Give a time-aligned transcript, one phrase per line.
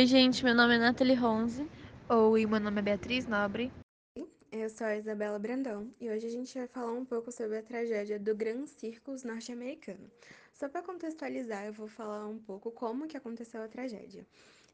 [0.00, 1.68] Oi, gente, meu nome é Nathalie Ronze.
[2.08, 3.70] Oi, meu nome é Beatriz Nobre.
[4.50, 7.62] Eu sou a Isabela Brandão e hoje a gente vai falar um pouco sobre a
[7.62, 10.10] tragédia do Grand Circus norte-americano.
[10.54, 14.26] Só para contextualizar, eu vou falar um pouco como que aconteceu a tragédia.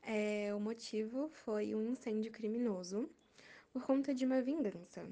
[0.05, 3.11] É, o motivo foi um incêndio criminoso
[3.73, 5.05] por conta de uma vingança.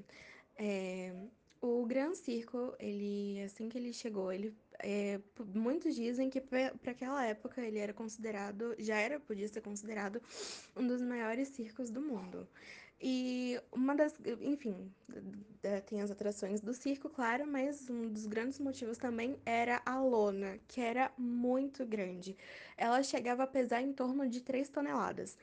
[0.57, 1.13] É,
[1.61, 5.21] o Gran Circo, ele, assim que ele chegou, ele, é,
[5.55, 10.21] muitos dizem que para aquela época ele era considerado, já era, podia ser considerado
[10.77, 12.49] um dos maiores circos do mundo.
[13.01, 14.91] E uma das, enfim,
[15.87, 20.59] tem as atrações do circo, claro, mas um dos grandes motivos também era a lona,
[20.67, 22.37] que era muito grande.
[22.77, 25.37] Ela chegava a pesar em torno de 3 toneladas.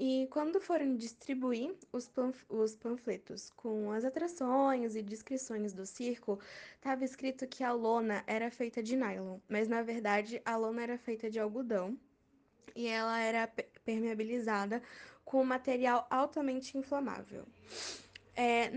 [0.00, 6.38] E quando foram distribuir os, panf os panfletos com as atrações e descrições do circo,
[6.76, 10.96] estava escrito que a lona era feita de nylon, mas na verdade a lona era
[10.96, 11.98] feita de algodão
[12.76, 13.52] e ela era
[13.84, 14.80] permeabilizada
[15.24, 17.44] com material altamente inflamável.
[18.36, 18.70] É,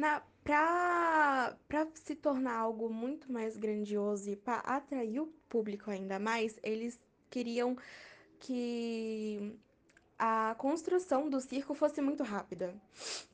[0.44, 7.00] para se tornar algo muito mais grandioso e para atrair o público ainda mais, eles
[7.30, 7.78] queriam
[8.39, 9.56] que
[10.23, 12.75] a construção do circo fosse muito rápida.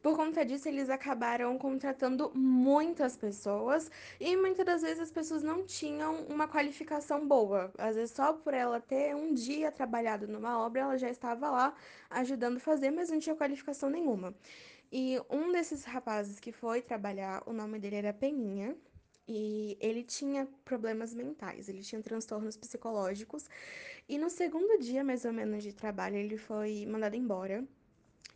[0.01, 5.65] Por conta disso, eles acabaram contratando muitas pessoas e muitas das vezes as pessoas não
[5.65, 7.73] tinham uma qualificação boa.
[7.77, 11.73] Às vezes, só por ela ter um dia trabalhado numa obra, ela já estava lá
[12.09, 14.33] ajudando a fazer, mas não tinha qualificação nenhuma.
[14.89, 18.77] E um desses rapazes que foi trabalhar, o nome dele era Peninha,
[19.27, 23.47] e ele tinha problemas mentais, ele tinha transtornos psicológicos
[24.09, 27.63] e no segundo dia, mais ou menos, de trabalho, ele foi mandado embora.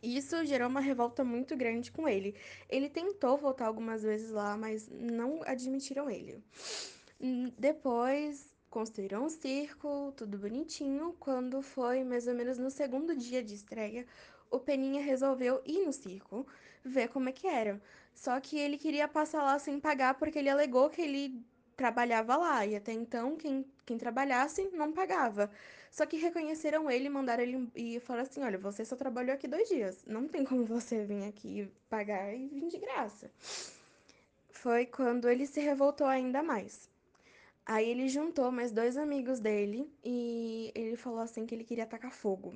[0.02, 2.34] E isso gerou uma revolta muito grande com ele.
[2.68, 6.42] Ele tentou voltar algumas vezes lá, mas não admitiram ele.
[7.56, 11.16] Depois, construíram um circo, tudo bonitinho.
[11.18, 14.06] Quando foi mais ou menos no segundo dia de estreia,
[14.52, 16.46] o Peninha resolveu ir no circo,
[16.84, 17.80] ver como é que era.
[18.14, 21.42] Só que ele queria passar lá sem pagar porque ele alegou que ele
[21.76, 25.50] trabalhava lá, e até então quem, quem trabalhasse não pagava.
[25.90, 29.68] Só que reconheceram ele, mandaram ele e falaram assim: olha, você só trabalhou aqui dois
[29.68, 33.30] dias, não tem como você vir aqui pagar e vir de graça.
[34.50, 36.88] Foi quando ele se revoltou ainda mais.
[37.64, 42.12] Aí ele juntou mais dois amigos dele e ele falou assim que ele queria atacar
[42.12, 42.54] fogo.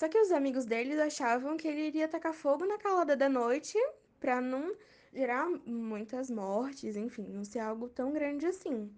[0.00, 3.76] Só que os amigos dele achavam que ele iria atacar fogo na calada da noite
[4.18, 4.74] pra não
[5.12, 8.90] gerar muitas mortes, enfim, não ser algo tão grande assim.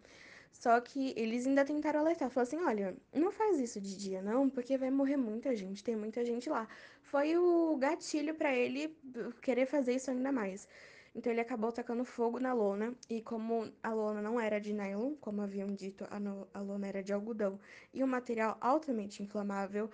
[0.52, 4.48] Só que eles ainda tentaram alertar, falaram assim, olha, não faz isso de dia não,
[4.48, 6.68] porque vai morrer muita gente, tem muita gente lá.
[7.02, 8.96] Foi o gatilho para ele
[9.40, 10.68] querer fazer isso ainda mais.
[11.16, 15.14] Então ele acabou tacando fogo na lona, e como a lona não era de nylon,
[15.20, 17.58] como haviam dito, a, a lona era de algodão,
[17.92, 19.90] e um material altamente inflamável,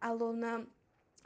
[0.00, 0.66] a lona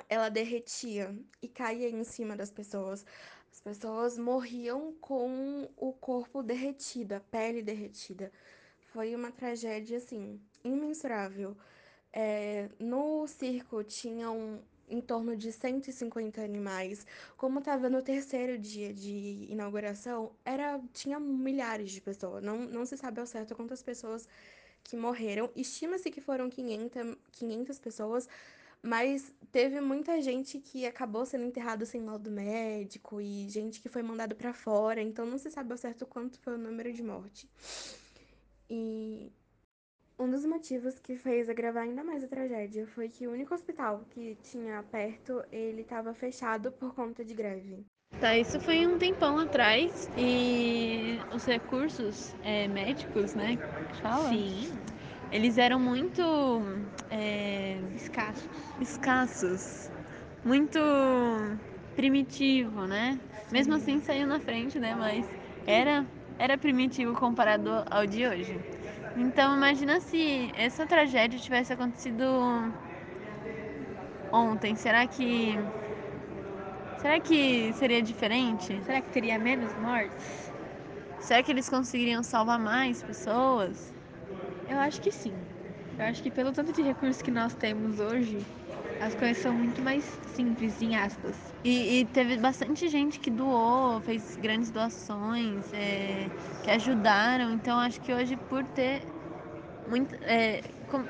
[0.08, 3.04] ela derretia e caía em cima das pessoas.
[3.52, 8.32] As pessoas morriam com o corpo derretido, a pele derretida.
[8.92, 11.56] Foi uma tragédia, assim, imensurável.
[12.12, 17.06] É, no circo tinham em torno de 150 animais.
[17.36, 22.42] Como estava no terceiro dia de inauguração, era tinha milhares de pessoas.
[22.42, 24.28] Não, não se sabe ao certo quantas pessoas
[24.82, 25.50] que morreram.
[25.56, 28.28] Estima-se que foram 500, 500 pessoas,
[28.84, 34.02] mas teve muita gente que acabou sendo enterrado sem laudo médico e gente que foi
[34.02, 37.48] mandado para fora, então não se sabe ao certo quanto foi o número de morte.
[38.68, 39.32] E
[40.18, 44.04] um dos motivos que fez agravar ainda mais a tragédia foi que o único hospital
[44.10, 47.86] que tinha perto, ele estava fechado por conta de greve.
[48.20, 53.56] Tá, isso foi um tempão atrás e os recursos é, médicos, né?
[54.02, 54.28] Fala?
[54.28, 54.70] Sim.
[55.34, 56.22] Eles eram muito
[57.10, 58.48] é, escassos.
[58.78, 59.90] escassos,
[60.44, 60.78] muito
[61.94, 63.20] primitivo, né?
[63.50, 64.94] Mesmo assim saiu na frente, né?
[64.94, 65.26] Mas
[65.66, 66.08] era,
[66.38, 68.64] era primitivo comparado ao de hoje.
[69.14, 72.22] Então imagina se essa tragédia tivesse acontecido
[74.32, 74.76] ontem.
[74.76, 75.56] Será que.
[76.96, 78.82] Será que seria diferente?
[78.82, 80.52] Será que teria menos mortes?
[81.18, 83.93] Será que eles conseguiriam salvar mais pessoas?
[84.66, 85.46] Eu acho que sim.
[85.98, 88.46] Eu acho que pelo tanto de recursos que nós temos hoje,
[88.98, 91.54] as coisas são muito mais simples, em aspas.
[91.64, 96.30] E, e teve bastante gente que doou, fez grandes doações, é,
[96.62, 97.52] que ajudaram.
[97.52, 99.02] Então acho que hoje por ter
[99.86, 100.14] muito.
[100.22, 101.06] É, com,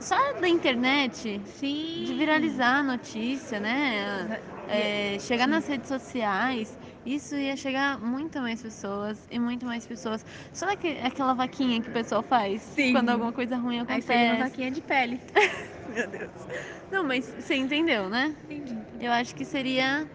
[0.00, 2.04] só da internet, Sim.
[2.04, 4.40] de viralizar a notícia, né?
[4.66, 10.24] É, chegar nas redes sociais, isso ia chegar muito mais pessoas e muito mais pessoas.
[10.52, 12.92] Só aquele, aquela vaquinha que o pessoal faz Sim.
[12.92, 14.06] quando alguma coisa ruim Aí acontece.
[14.06, 15.20] seria uma vaquinha de pele.
[15.88, 16.30] Meu Deus.
[16.90, 18.36] Não, mas você entendeu, né?
[18.44, 19.04] Entendi.
[19.04, 20.06] Eu acho que seria.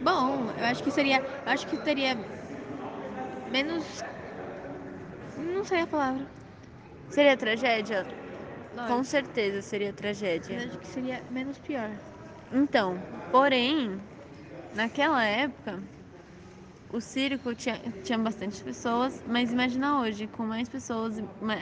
[0.00, 1.18] Bom, eu acho que seria.
[1.18, 2.16] Eu acho que teria
[3.50, 4.02] menos.
[5.36, 6.26] Não sei a palavra.
[7.10, 8.06] Seria tragédia?
[8.74, 9.04] Com Lógico.
[9.04, 10.58] certeza seria tragédia.
[10.58, 11.90] acho que seria menos pior.
[12.52, 12.98] Então,
[13.30, 14.00] porém,
[14.74, 15.82] naquela época,
[16.92, 21.56] o circo tinha, tinha bastante pessoas, mas imagina hoje, com mais pessoas, e ma-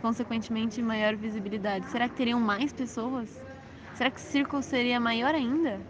[0.00, 1.86] consequentemente maior visibilidade.
[1.86, 3.44] Será que teriam mais pessoas?
[3.92, 5.86] Será que o circo seria maior ainda?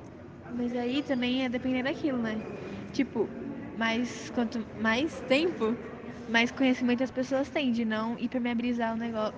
[0.48, 2.44] Mas aí também é depender daquilo, né?
[2.92, 3.32] Tipo,
[3.74, 5.78] mais quanto mais tempo,
[6.26, 9.34] mais conhecimento as pessoas têm de não impermeabilizar o negócio,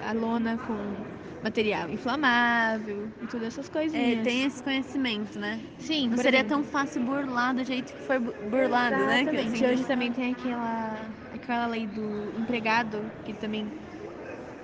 [0.00, 1.06] a lona com
[1.42, 4.16] material inflamável e todas essas É, coisinhas.
[4.16, 5.66] tem esse conhecimento, né?
[5.78, 6.44] Sim, Não seria exemplo.
[6.44, 9.26] tão fácil burlar do jeito que foi bu- burlado, né?
[9.26, 9.36] Que, Exatamente.
[9.36, 13.74] assim, Hoje também tem aquela, aquela lei do empregado que também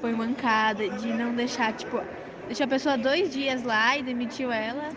[0.00, 1.98] foi mancada de não deixar, tipo,
[2.46, 4.96] deixou a pessoa dois dias lá e demitiu ela.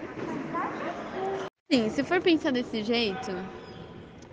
[1.71, 3.31] Sim, se for pensar desse jeito,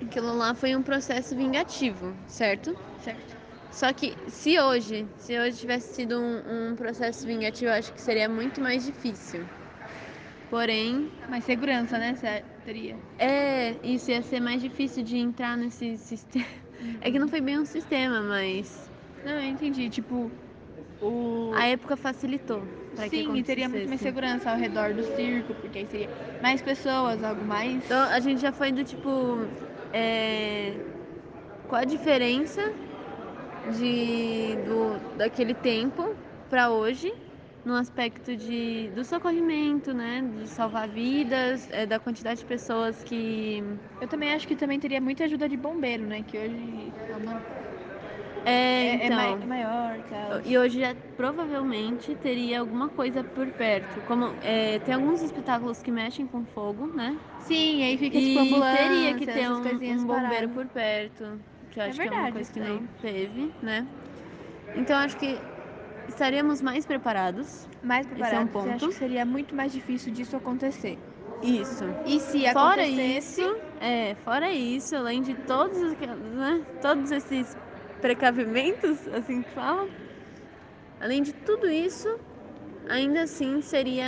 [0.00, 2.76] aquilo lá foi um processo vingativo, certo?
[2.96, 3.35] Certo.
[3.76, 8.00] Só que se hoje, se hoje tivesse sido um, um processo vingativo, eu acho que
[8.00, 9.46] seria muito mais difícil.
[10.48, 12.14] Porém, Mais segurança, né?
[12.64, 12.96] Teria.
[13.18, 16.46] é, isso ia ser mais difícil de entrar nesse sistema.
[17.00, 18.90] É que não foi bem um sistema, mas
[19.24, 19.90] Não, eu entendi.
[19.90, 20.32] Tipo,
[21.00, 21.52] o.
[21.54, 25.78] a época facilitou que Sim, e teria muito mais segurança ao redor do circo, porque
[25.78, 26.08] aí seria
[26.40, 27.72] mais pessoas, algo mais.
[27.84, 29.08] Então a gente já foi do tipo.
[29.92, 30.80] É,
[31.66, 32.60] qual a diferença
[33.72, 36.02] de, do, daquele tempo
[36.48, 37.12] para hoje
[37.66, 40.22] no aspecto de, do socorrimento, né?
[40.22, 43.58] De salvar vidas, é, da quantidade de pessoas que.
[44.00, 46.22] Eu também acho que também teria muita ajuda de bombeiro, né?
[46.22, 46.92] Que hoje
[48.44, 48.48] é.
[48.48, 49.42] É, é, é então.
[49.42, 50.40] é maior e tal.
[50.44, 54.00] E hoje já provavelmente teria alguma coisa por perto.
[54.02, 57.18] Como é, tem alguns espetáculos que mexem com fogo, né?
[57.40, 60.52] Sim, aí fica e tipo ambulância, teria que ter um, um bombeiro paradas.
[60.52, 61.44] por perto,
[61.76, 63.86] que eu É acho que é uma verdade coisa que não teve, né?
[64.74, 65.44] Então acho que
[66.08, 67.68] estaríamos mais preparados.
[67.82, 68.86] Mais Esse é um ponto.
[68.88, 70.98] que seria muito mais difícil disso acontecer.
[71.42, 71.84] Isso.
[72.04, 73.42] E se Fora acontecesse, isso,
[73.80, 77.56] é, fora isso, além de todos, né, todos esses
[78.00, 79.90] precavimentos, assim que falam,
[80.98, 82.06] além de tudo isso,
[82.86, 84.06] ainda assim seria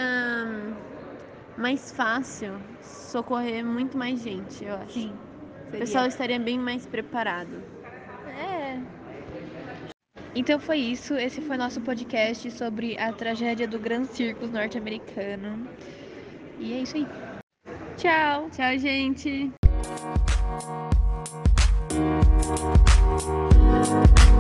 [1.57, 5.09] mais fácil socorrer muito mais gente, eu acho.
[5.09, 5.28] sim,
[5.71, 5.77] Seria.
[5.77, 7.63] O pessoal estaria bem mais preparado.
[8.27, 8.81] É.
[10.35, 11.15] Então foi isso.
[11.15, 15.69] Esse foi nosso podcast sobre a tragédia do Grand Circus norte-americano.
[16.59, 17.07] E é isso aí.
[17.97, 18.49] Tchau.
[18.51, 19.51] Tchau, gente.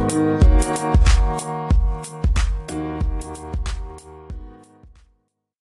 [0.09, 1.68] Thank you.